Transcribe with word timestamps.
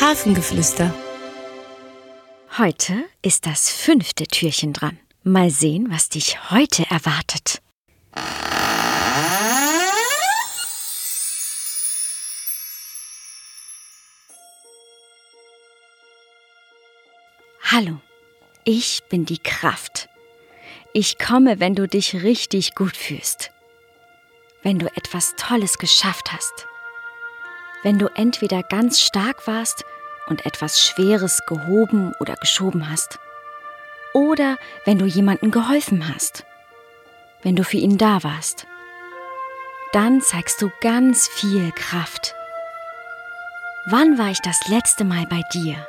Hafengeflüster. 0.00 0.92
Heute 2.58 3.04
ist 3.22 3.46
das 3.46 3.70
fünfte 3.70 4.26
Türchen 4.26 4.72
dran. 4.72 4.98
Mal 5.22 5.50
sehen, 5.50 5.88
was 5.90 6.08
dich 6.08 6.50
heute 6.50 6.84
erwartet. 6.90 7.62
Hallo, 17.70 18.00
ich 18.64 19.02
bin 19.08 19.24
die 19.24 19.38
Kraft. 19.38 20.08
Ich 20.92 21.18
komme, 21.18 21.60
wenn 21.60 21.74
du 21.74 21.86
dich 21.86 22.22
richtig 22.22 22.74
gut 22.74 22.96
fühlst. 22.96 23.50
Wenn 24.62 24.78
du 24.78 24.86
etwas 24.96 25.34
Tolles 25.36 25.78
geschafft 25.78 26.32
hast. 26.32 26.66
Wenn 27.82 27.98
du 27.98 28.06
entweder 28.14 28.62
ganz 28.62 29.00
stark 29.00 29.46
warst 29.46 29.84
und 30.26 30.46
etwas 30.46 30.80
Schweres 30.80 31.42
gehoben 31.46 32.14
oder 32.20 32.36
geschoben 32.36 32.90
hast. 32.90 33.18
Oder 34.14 34.56
wenn 34.84 34.98
du 34.98 35.06
jemandem 35.06 35.50
geholfen 35.50 36.12
hast. 36.12 36.44
Wenn 37.42 37.56
du 37.56 37.64
für 37.64 37.78
ihn 37.78 37.98
da 37.98 38.22
warst. 38.22 38.66
Dann 39.92 40.20
zeigst 40.20 40.62
du 40.62 40.70
ganz 40.80 41.28
viel 41.28 41.72
Kraft. 41.72 42.34
Wann 43.86 44.16
war 44.16 44.30
ich 44.30 44.40
das 44.40 44.68
letzte 44.68 45.04
Mal 45.04 45.26
bei 45.26 45.42
dir? 45.52 45.86